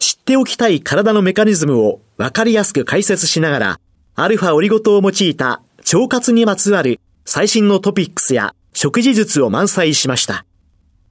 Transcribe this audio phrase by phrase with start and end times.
[0.00, 3.80] 知っておきたい体のメカニズムを分かりやすく解説しながら、
[4.14, 10.46] アルファオリゴ糖を用いた腸活にまつわる最新のトピックスや食事術を満載しました。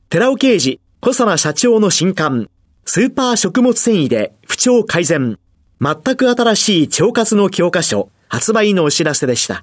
[0.10, 2.50] 寺尾刑事、小佐奈社長の新刊、
[2.84, 5.38] スーパー食物繊維で不調改善。
[5.80, 9.62] 全く新しい腸活の教科書発売のお知らせでした。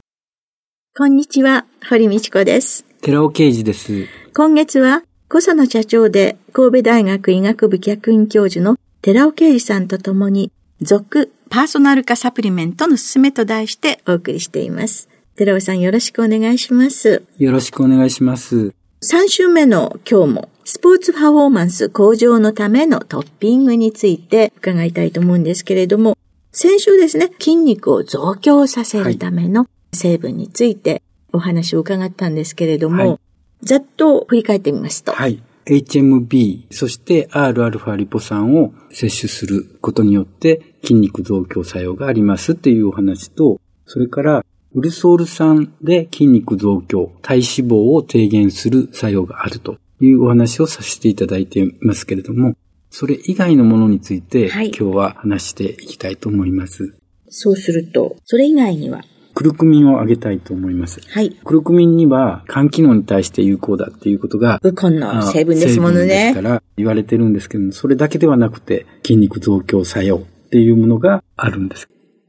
[0.97, 2.85] こんにちは、堀道子です。
[3.03, 4.07] 寺尾啓二です。
[4.33, 15.09] 今月は、小佐の社長で神戸大学医学部客員教授の寺尾啓二さんと共に、続パーソナル化サプリメントのすすめと題してお送りしています。
[15.37, 17.25] 寺尾さんよろしくお願いします。
[17.39, 18.75] よろしくお願いします。
[19.03, 26.17] 3週目の今日もスポーツパフォーマンス向上のためのトッピングについて伺いたいと思うんですけれども、
[26.51, 33.19] 先週ですね、筋肉を増強させるための成分についてお話を伺ったんですけれども、はい、
[33.63, 35.13] ざっと振り返ってみますと。
[35.13, 35.43] はい。
[35.67, 44.45] HMB、そして Rα リポ酸を摂取することによって筋肉増強作用がありますっていうお話と、それから
[44.75, 52.55] ウルソール酸で筋肉増強、体脂肪を低減する作用があるというお話をさせていただいていますけれども、
[52.91, 56.97] それ以外のものについて、今日は話していきたいと思います。
[57.29, 59.03] そうすると、それ以外には
[59.37, 61.03] クルクミンをあげたいと思います。
[61.11, 61.31] はい。
[61.31, 66.07] クルクミンには肝機能に対して有効だっていうことが、ウコンの成分ですものね。
[66.07, 71.87] ですから言われてるんですけども、それだけではなくて筋肉増強作用っていうものがあるんです。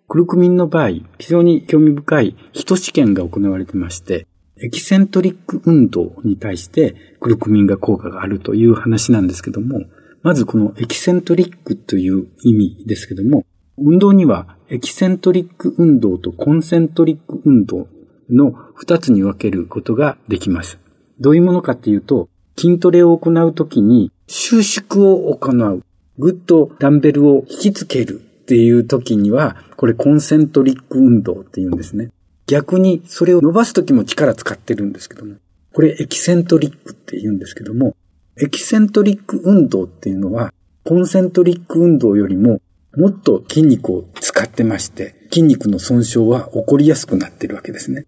[0.10, 4.28] クルクミンの場合、非常に興味深い人試験が行われてまして、
[4.62, 9.86] エキセントリック運動に対してクルクミンが効果があるという話なんですけども、
[10.24, 13.46] まずこのエキセントリックという意味ですけども、
[13.80, 17.88] 運動にはエキセントリック運動とコンセントリック運動
[18.30, 20.80] の二つに分けることができます。
[21.20, 22.28] どういうものかっていうと、
[22.58, 25.84] 筋トレを行うときに収縮を行う。
[26.18, 32.10] ぐっとダンベルを引きつけるっていう時には、これコンセントリック運動って言うんですね。
[32.48, 35.36] 逆にそれを伸ばすときも力使ってるんですけども、
[35.74, 37.96] これエキセントリックって言うんですけども、
[38.42, 40.52] エキセントリック運動っていうのは、
[40.84, 42.60] コンセントリック運動よりも
[42.98, 48.08] もっと筋肉を使ってまして、筋肉の損傷は起こりやすくなってるわけですね。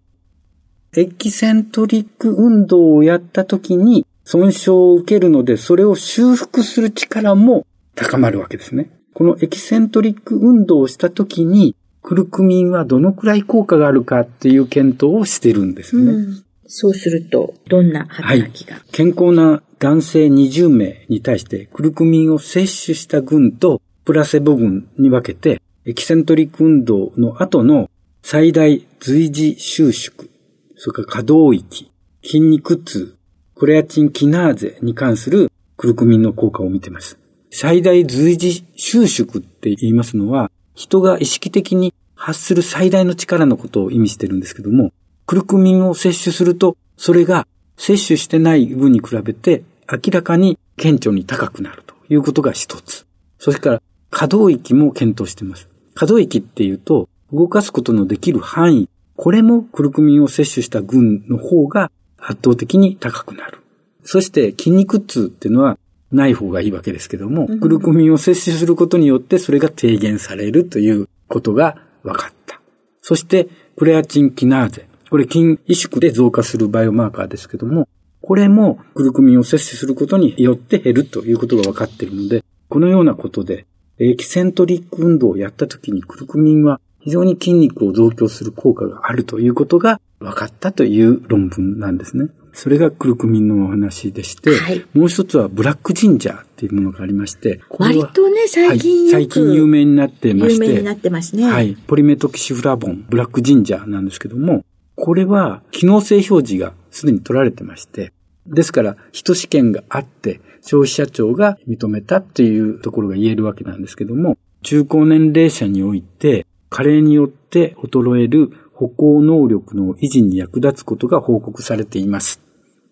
[0.96, 7.64] エキセントリック運動をやった時に損傷を受けるので、それを修復する力も
[7.94, 8.90] 高まるわけですね。
[9.14, 16.12] このエキセントリック運動をした時に、クルクミンはどのくらい効果があるかっていう検討をしてるんですね。
[16.12, 23.80] うん、そうすると、どんな働きが、はい、健康な男性20名に対してクルクミンを摂取した群と
[24.10, 27.88] プラセボ群に分けて、エキセントリック運動の後の
[28.22, 30.28] 最大随時収縮、
[30.74, 31.92] それから可動域、
[32.24, 33.14] 筋肉痛、
[33.54, 37.20] クレアチンキナーゼに関するクルクミンの効果を見ています。
[37.52, 44.92] 最大随時収縮って言いますのは、人が意識的に発する最大の力のことを意味してるんですけども、
[45.26, 47.46] クルクミンを摂取すると、それが
[47.76, 53.06] 摂取してない分に比べて明らかに顕著に高くなるということが一つ。
[53.38, 55.68] それから可動域も検討しています。
[55.94, 58.88] 可動域っていうと、動かすことのできる範囲。
[59.16, 63.58] これもクルクミンを摂取した群の方が圧倒的に高くなる。
[64.02, 65.78] そして筋肉痛っていうのは
[66.10, 72.60] ない方がいいわけですけども、クルクミンを摂取することによってそれが低減されるということが分かった。
[73.02, 74.88] そして、クレアチンキナーゼ。
[75.10, 77.88] これ筋萎縮で増加するバイオマーカーですけども、
[78.22, 83.66] これもクルクミンを摂取することによって減るということが分かっているので、このようなことで、
[84.02, 92.30] エキセントリック運動をやった時にクルクミンは非常に筋肉を増強する効果があるということが分かったという論文なんですね。
[92.54, 101.44] それがクルクミンのお話でして、はい、もう一つはブラックジンジャーっていうものがありまして、割とね、最近、はい、最近有名になってまして、有名になってますね。
[101.44, 101.76] はい。
[101.86, 104.64] ポリメトキシフラボン、ブラックジンジャーなんですけども、
[104.96, 108.12] これは機能性表示がすでに取られてまして、
[108.46, 122.40] ですから、人試験があって、消費者庁が認めたっていうところが言えるわけなんですけども、中高年齢者において、加齢によって衰える歩行能力の維持に役立つことが報告されています。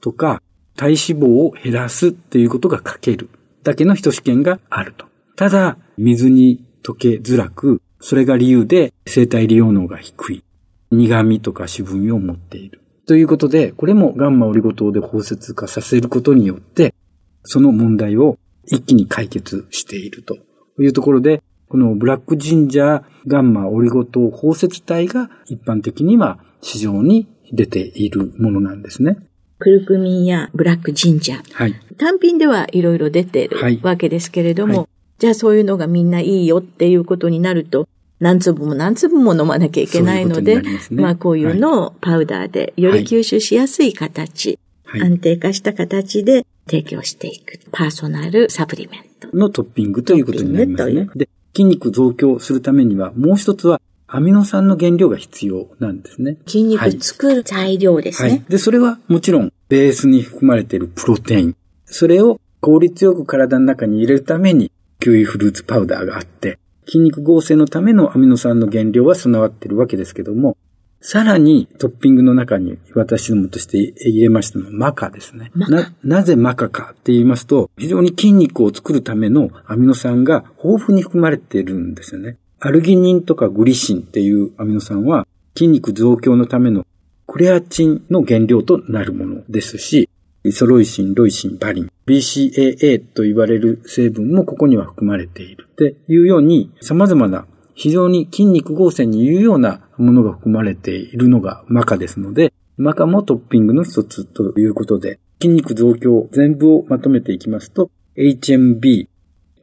[0.01, 0.43] とか、
[0.77, 3.29] 体脂肪を減らすっていうことが書ける
[3.65, 5.07] だけの人試験があると。
[5.37, 10.45] ただ、水に溶けづらく、それが理由で生体利用能が低い。
[10.91, 12.81] 苦味とか渋みを持っている。
[13.09, 16.95] ということで、これもガンマオリゴ糖で包摂化させることによって、
[17.43, 20.37] その問題を一気に解決していると
[20.79, 29.17] いうところで、このブラックジンジャーガンマオリゴ糖包摂体が一般的には市場に出ているものなんですね。
[29.59, 31.55] クルクミンやブラックジンジャー。
[31.55, 31.75] はい。
[31.97, 34.87] 単品ではいろいろ出てるわけですけれども、はい、
[35.19, 37.89] じゃあそういうのがみんないいよっていうことになると、
[38.21, 49.37] 何粒も何粒も飲まなきゃいけないので、ううね、まあこういうのをパウダーでより吸収しやすい形、はい、安定化した形で提供していくパーソナルサプリメント。
[49.37, 51.09] のトッピングということになりますね。
[51.15, 56.39] で、筋肉増強するためにはもう一つはアミノ酸の原料が必要なんですね。
[56.47, 58.29] 筋肉作る材料ですね。
[58.29, 58.45] はい。
[58.49, 61.57] で、それはもちろんベースに含まれているプロテイン。
[61.85, 70.57] それを効率よく体の中に入れるためにキウイフルーツパウダーがあって、筋肉合成のためのアミノ酸の原料は備わっているわけですけども、
[71.01, 75.53] さらにトッピングの中に私どもとして入れましたのはマカですね。
[75.55, 82.39] な、なぜマカかって言いますと、非常に筋肉を作るためのアミノ酸が豊富に含まれているんですよね。
[82.59, 86.85] アルギニンとかグリシンっていうアミノ酸は筋肉増強のための
[87.27, 90.09] クレアチンの原料となるものですし、
[90.45, 95.67] イソロイシン、ロイシン、バリン、BCAA と言われる成分もここには含まれている。
[95.71, 109.07] っていうように様々な非常に筋肉合成に有用なものが含まれているのがマカですので、マカもトッピングの一つということで、筋肉増強全部をまとめていきますと、HMB、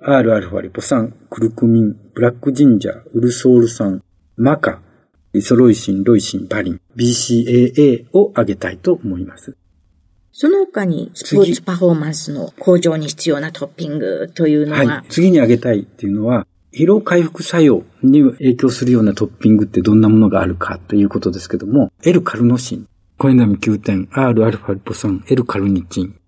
[0.01, 4.01] Rα リポ酸、クルクミン、ブラックジンジャー、ウルソール酸、
[4.37, 4.81] マカ、
[5.33, 9.57] イソロイシン、ロイシン、バリン、BCAA を挙げたいと思います。
[10.37, 26.19] その他にスポーツパフォーマンスの向上に必要なトッピングというのは、はい、次に挙げたいっていうのは、疲労回復作用に影響するようなトッピングってどんなものがあるかということですけども、L カルノシン、コエナミ9点、Rα リポ酸、L カルニチン。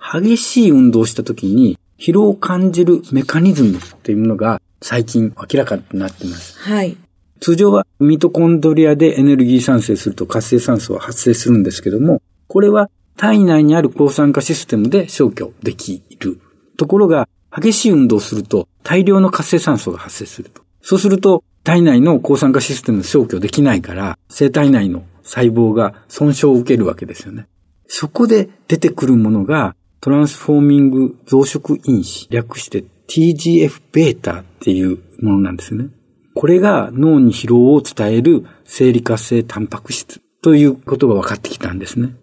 [0.00, 6.58] 激しい運動をした時に疲労を感じるメカニズムっていうものが最近明らかになっています。
[6.58, 6.96] はい。
[7.40, 16.40] 通常はミトコンドリアでエネルギー産生すると活性酸素は発生するんですけども、これは体内にある抗酸化システムで消去できる。
[16.76, 20.62] ところが、激しい運動をすると大量の活性酸素が発生すると。
[20.82, 27.48] そうすると、体内の抗酸化システム消去できないから、生体内の細胞が損傷を受けるわけですよね。
[27.88, 35.88] そこで出てくるものが、トランスフォーミング増殖因子、略して TGF-β っていうものなんですね。
[36.34, 42.14] これが脳に疲労を伝える生理活性タンパク質ということが分かってきたんですね。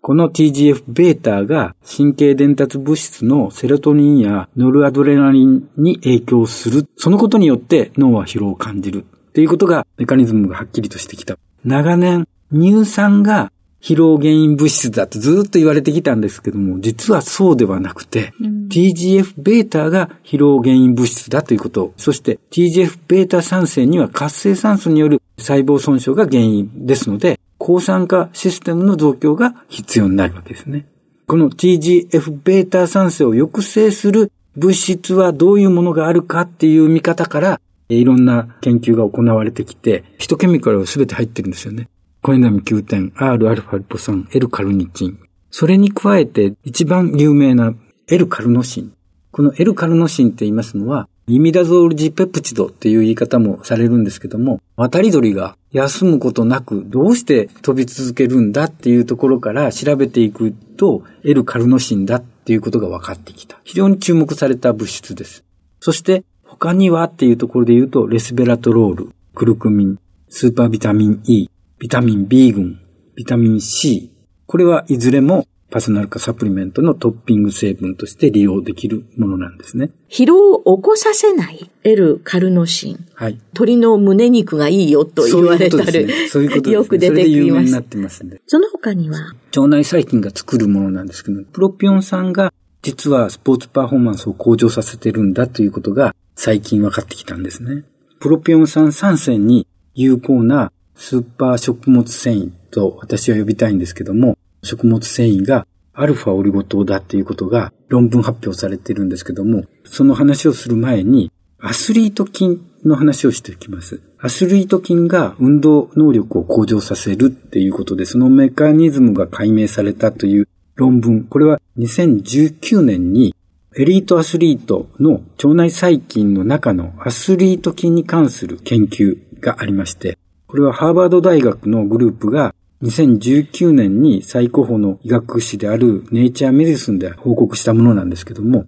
[0.00, 6.86] この TGF-β が神経伝達物質のセロトニンやノルアドレナリンに影響する。
[6.96, 9.04] そのことによって脳は疲労を感じる。
[9.04, 11.38] っていうことがメカニズムがはっきりとしてきた。
[11.64, 13.50] 長年、乳酸が
[13.80, 30.87] 疲労原因物質だとずっと言われてきたんですけども、実はそうではなくて、うん、TGF-β が疲労原因物質だということ、そして TGF-β 酸性には活性酸素による細胞損傷が原因ですので、 抗酸化システムの増強が必要になるわけですね。
[31.27, 41.87] この TGF-β 酸性を抑制する物質はどういうものがあるかっていう見方から、いろんな研究が行われてきて、ヒトケミカルは全て入ってるんですよね。
[42.21, 45.19] コエナミ9点、Rα リポ酸、L カルニチン。
[45.51, 47.73] それに加えて一番有名な
[48.07, 48.93] L カルノシン。
[49.31, 63.59] この L カルノシンって言いますのは、イミダゾールジペプチドっていう言い方もされるんですけども、渡り鳥が休むことなくどうして飛び続けるんだっていうところから調べていくと、L カルノシンだっていうことが分かってきた。
[63.63, 65.43] 非常に注目された物質です。
[65.79, 72.79] そして他にはっていうところで言うと、レスベラトロール、クルクミン、スーパービタミン E、ビタミン B 群、
[73.15, 74.11] ビタミン C。
[74.47, 79.91] これはいずれもパーソナル化サプリメントのトッピング成分として利用できるものなんですね。
[80.09, 83.05] 疲労を起こさせない L カルノシン。
[83.13, 83.33] はい。
[83.53, 86.73] 鶏の胸肉がいいよと言われたり、そういうことですね。
[86.73, 87.85] よく出てき有名になます。
[87.85, 88.41] ってますんで。
[88.47, 97.83] その他には、腸内細菌が作るものなんですけど、プロピオン酸が実はスポーツパフォーマンスを向上させてるんだということが最近分かってきたんですね。
[98.19, 114.01] プロピオン酸酸性に有効なスーパー食物繊維と私は呼びたいんですけども、食物繊維がアルファオリゴ糖だっていうことが論文発表されているんですけども、その話をする前にアスリート菌の話をしていきます。
[114.17, 121.23] アスリート菌が運動能力を向上させるっていうことで、そのメカニズムが解明されたという論文。
[121.25, 123.35] これは2019年に
[123.75, 138.67] エリートアスリートの腸内細菌の中のアスリート菌に関する研究がありまして、これはハーバード大学のグループが2019年に最高峰の医学誌であるネイチャーメディスンで報告したものなんですけども、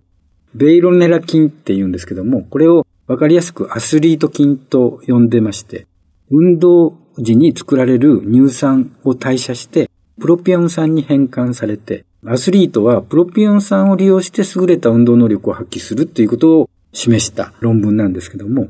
[0.54, 5.88] ベイロネラ菌って言うんですけども、これをわかりやすくアスリート菌と呼んでまして、
[6.30, 9.90] 運動時に作られる乳酸を代謝して、
[10.20, 18.70] プロピオン酸に変換されて、アスリートはプロピオン酸を利用して優れた運動能力を発揮するっていうことを示した論文なんですけども、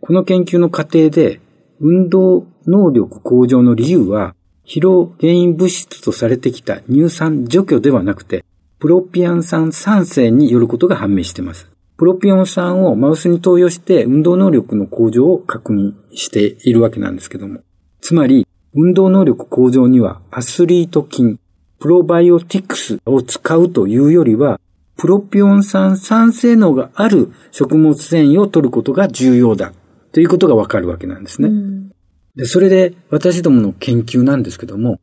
[0.00, 1.40] この研究の過程で、
[1.80, 4.34] 運動能力向上の理由は、
[4.68, 8.44] 疲労原因物質とされてきた乳酸除去ではなくて、
[8.78, 11.70] プロピオン酸酸性によることが判明しています。
[11.96, 17.60] プロピオン酸をマウスに投与して運動能力の向上を確認しているわけなんですけども。
[18.02, 21.40] つまり、運動能力向上にはアスリート菌、
[21.80, 24.60] プロバイオティクスを使うというよりは、
[24.98, 29.72] プロピオン酸酸性能がある食物繊維を取ることが重要だ
[30.12, 31.48] ということがわかるわけなんですね。
[32.38, 35.00] で、それで私どもの研究なんですけども、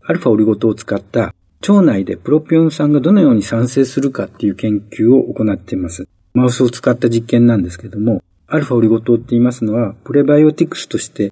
[0.00, 6.08] アルファオリゴ糖を使った腸内でプロピオン酸がどのように産生するかっていう研究を行っています。
[6.32, 11.30] マウスを使った実験なんですけども、アルファオリゴ糖って言いますのは、プレバイオティクスとして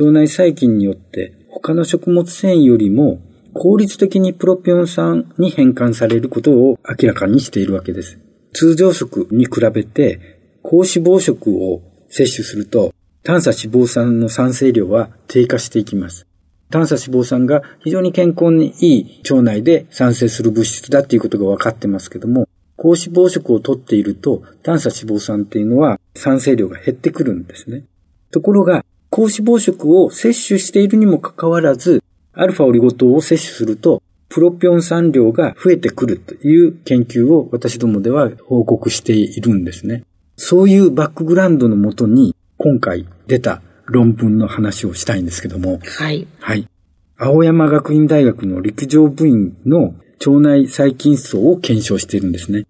[0.00, 3.20] 腸内細菌によって他の食物繊維よりも
[3.52, 8.18] 効率的にプロピオン酸に変換されることを明らかにしているわけです。
[8.54, 12.94] 通常食に比べて高脂肪食を摂取すると
[13.26, 16.28] 短鎖脂肪酸の産生量は低下していきます。
[16.70, 27.82] 短鎖脂肪酸が非常に健康にいい腸内で産生する物質だっていうことが分かってますけども、高脂肪食をとっていると短鎖脂肪酸っていうのは産生量が減ってくるんですね。
[28.30, 40.04] ところが、高脂肪食を摂取しているにもかかわらず、アルファオリゴ糖を摂取すると、プロピオン酸量が増えてくるという研究を私どもでは報告しているんですね。
[40.36, 46.26] そういうバックグラウンドのもとに、今回出た論文の話をしたいんですけども、はい。
[46.40, 46.66] はい。
[47.18, 52.66] 青山学院大学の陸上部員の腸内細菌層を検証しているんですね。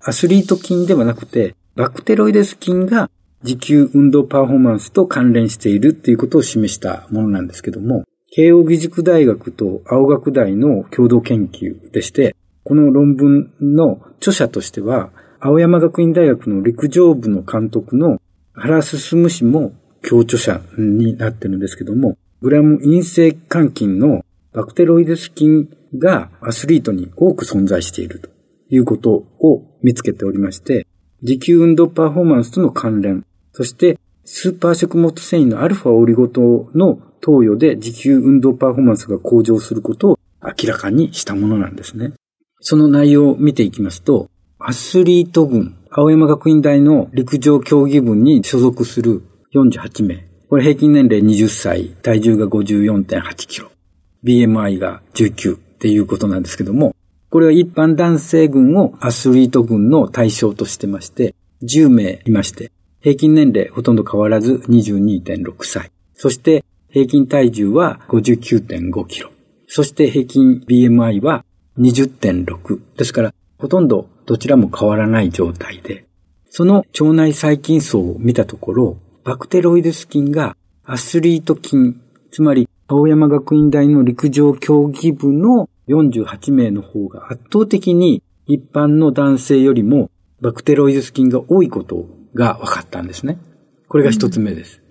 [0.00, 3.10] アスリート菌ではなくて、バクテロイデス菌が
[3.42, 15.10] 持久運動パフォーマンスと関連しているっていうことを示したものなんですけども、慶応義塾大学と青学大の共同研究でして、この論文の著者としては、
[15.40, 18.21] 青山学院大学の陸上部の監督の
[18.54, 28.28] 原進氏も共著者になってるんですけども、グラム陰性肝菌のバクテロイデス菌がアスリートに多く存在していると
[28.68, 30.86] いうことを見つけておりまして、
[31.22, 42.12] 持久運動パフォーマンスとの関連、そしてスーパー食物繊維のアルファオリゴ糖の投与で持久運動パフォーマンスが向上することを明らかにしたものなんですね。
[42.60, 49.22] その内容を見ていきますと、アスリート群、青山学院大の陸上競技部に所属する
[49.54, 50.26] 48名。
[50.48, 53.70] これ平均年齢20歳、体重が54.8キロ。
[54.24, 56.96] BMI が19っていうことなんですけども、
[57.28, 62.72] これは一般男性群をアスリート群の対象としてまして、10名いまして、
[63.02, 65.90] 平均年齢ほとんど変わらず22.6歳。
[66.14, 69.30] そして平均体重は59.5キロ。
[69.66, 71.44] そして平均 BMI は
[71.78, 72.80] 20.6。
[72.96, 76.06] ですから、ほとんどどちらも変わらない状態で、
[76.50, 82.00] その腸内細菌層を見たところ、バクテロイデス菌がアスリート菌、
[82.30, 90.10] つまり青山学院大の陸上競技部の48名の方が圧倒的に一般の男性よりも
[90.40, 93.38] バクテロイデス菌が多いことが分かったんですね。
[93.88, 94.82] これが一つ目です。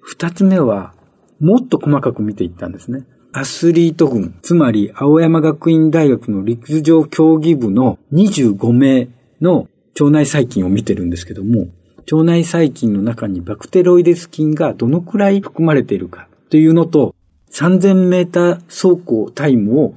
[0.00, 0.94] 二、つ目は、
[1.40, 3.06] もっと細かく見ていったんですね。
[3.32, 9.08] アスリート群、つまり青山学院大学の陸上競技部の25名
[9.40, 9.68] の
[10.00, 11.68] 腸内細菌を見てるんですけども、
[12.10, 17.14] 腸内細菌の中にバクテロイデス菌がどのくらい含まれているかというのと、
[17.52, 19.94] 3000メーター走行タイムを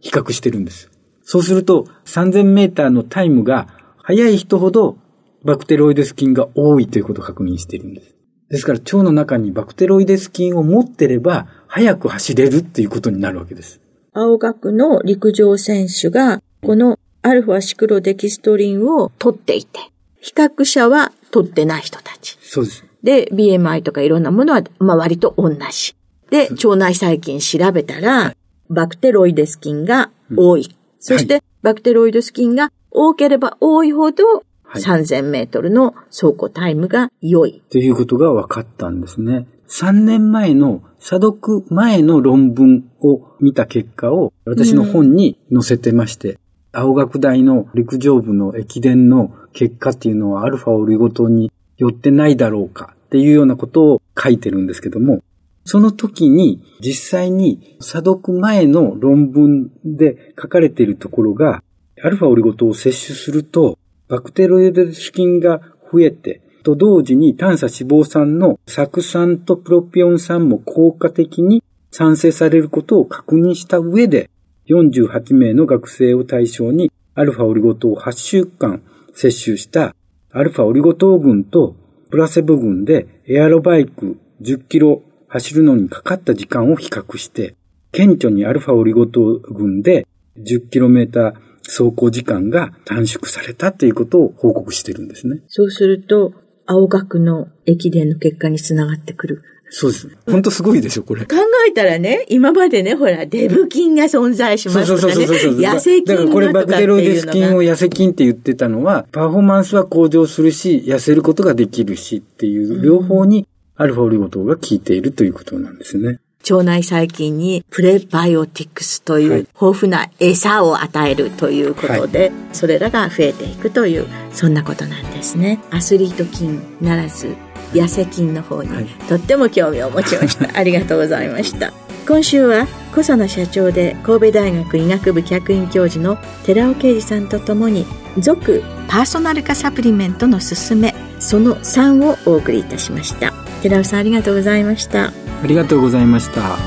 [0.00, 0.90] 比較してるんです。
[1.22, 4.98] そうすると、3000メーターのタイムが速い人ほど
[5.42, 8.13] バクテロイデス菌が多いということを確認しているんです。
[8.50, 13.80] ですから腸の中にバクテロイデス菌を持ってれば、早く走れるっていうことになるわけです。
[14.12, 19.80] 青学の陸上選手が、このアルファシクロデキストリンを取っていて、
[20.20, 22.38] 比較者は取ってない人たち。
[22.42, 22.84] そうです。
[23.02, 25.94] で、BMI とかいろんなものは、まあ割と同じ。
[26.30, 28.36] で、腸内細菌調べたら、はい、
[28.70, 30.62] バクテロイデス菌が多い。
[30.62, 37.62] うん、そして、はい、バクテロイデス菌が多ければ多いほど、3000メートルの走行タイムが良い。
[37.70, 39.46] ということが分かったんですね。
[39.68, 55.22] 3年前の査読前の論文を見た結果を私の本に載せてまして、うん、青学大の陸上部の駅伝の結果っていうのはアルファオリゴ糖によってないだろうかっていうようなことを書いてるんですけども、
[55.64, 61.62] その時に実際に査読前の論文で書かれているところが、
[62.02, 63.78] アルファオリゴ糖を摂取すると、
[64.14, 65.60] バクテロイデス菌が
[65.92, 74.30] 増えて、と同時に短鎖脂肪酸の酢酸とプロピオン酸も効果的に産生されることを確認した上で、
[74.68, 78.82] 48名の学生を対象にアルファオリゴ糖を8週間
[79.14, 79.96] 摂取した
[80.30, 81.74] アルファオリゴ糖群と
[82.10, 87.56] プラセボ群でエアロバイク10キロ走るのにかかった時間を比較して、
[87.90, 90.06] 顕著にアルファオリゴ糖群で
[90.38, 95.40] 10キロメーター走行時間が短縮されたということを報告してるんですね。
[95.48, 96.32] そうすると、
[96.66, 99.42] 青学の駅伝の結果につながってくる。
[99.70, 100.08] そうです。
[100.26, 101.22] 本当すごいでしょ、これ。
[101.24, 101.36] 考
[101.68, 105.12] えたらね、今までね、ほら、デブ菌が存在しますとかね。
[105.14, 116.20] そうそうそうそう痩せ菌だからこれバクテロイデス菌を痩せ菌って言ってたのは、パフォーマンスは向上するし、痩せることができるしっていう、両方にアルファオリゴ糖が効いているということなんですね。
[116.50, 125.60] 腸内細菌にプレバイオティクスという豊富な餌を与えるということで、はい、それらが増えていくという、そんなことなんですね。
[125.70, 127.34] アスリート菌ならず、
[127.72, 130.50] 痩せ菌の方に、とっても興味を持ちました。
[130.58, 131.72] ありがとうございました。
[132.06, 137.86] 今週は小佐野社長で神戸大学医学部客員教授の寺尾啓二さんとともに
[138.18, 145.06] 続パーソナル化サプリメントのすすめその3をお送りいたしました寺尾さんありがとうございました。
[145.06, 145.12] あ
[145.46, 146.58] りがとうございました。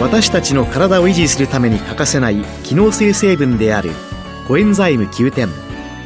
[0.00, 3.90] 私たちの体を維持するために欠かせない機能性成分である
[4.48, 5.48] コエンザイム9点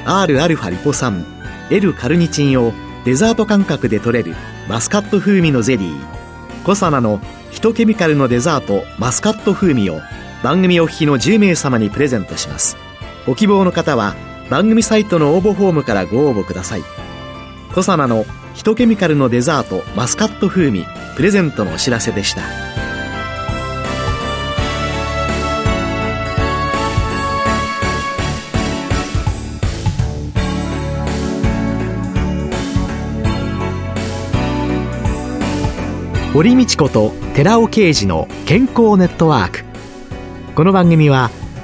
[0.05, 1.24] Rα リポ酸
[1.70, 2.72] L カルニチンを
[3.05, 4.35] デザート感覚で取れる
[4.68, 6.64] マスカット風味のゼリー。
[6.64, 7.20] コサナの
[7.52, 10.00] ヒトケミカルのデザートマスカット風味を
[10.42, 12.84] 番組お聞きの10名様にプレゼントします
[13.26, 14.14] ご希望の方は
[14.50, 16.82] 番組サイトの応募フォームからご応募ください。
[17.74, 20.84] コサナのヒトケミカルのデザートマスカット風味
[21.16, 22.42] プレゼントのお知らせでした。
[36.32, 39.64] 堀道子と寺尾啓二の健康ネットワーク。
[40.54, 41.30] この番組は